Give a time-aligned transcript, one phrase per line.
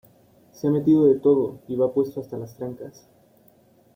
[0.51, 3.07] Se ha metido de todo y va puesto hasta las trancas